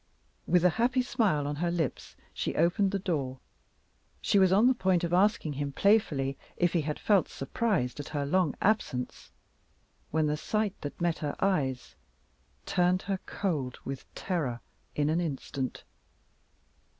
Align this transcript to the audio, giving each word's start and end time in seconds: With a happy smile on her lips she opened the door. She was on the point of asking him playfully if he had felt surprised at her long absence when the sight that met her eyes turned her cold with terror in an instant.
With 0.47 0.65
a 0.65 0.69
happy 0.81 1.03
smile 1.03 1.45
on 1.45 1.57
her 1.57 1.69
lips 1.69 2.15
she 2.33 2.55
opened 2.55 2.89
the 2.89 2.97
door. 2.97 3.37
She 4.19 4.39
was 4.39 4.51
on 4.51 4.65
the 4.65 4.73
point 4.73 5.03
of 5.03 5.13
asking 5.13 5.53
him 5.53 5.71
playfully 5.71 6.39
if 6.57 6.73
he 6.73 6.81
had 6.81 6.97
felt 6.97 7.27
surprised 7.29 7.99
at 7.99 8.07
her 8.09 8.25
long 8.25 8.55
absence 8.63 9.29
when 10.09 10.25
the 10.25 10.37
sight 10.37 10.73
that 10.81 10.99
met 10.99 11.19
her 11.19 11.35
eyes 11.39 11.93
turned 12.65 13.03
her 13.03 13.19
cold 13.27 13.77
with 13.85 14.11
terror 14.15 14.59
in 14.95 15.07
an 15.11 15.21
instant. 15.21 15.83